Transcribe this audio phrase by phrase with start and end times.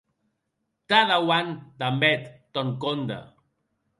[0.93, 3.19] Tà dauant damb eth tòn conde.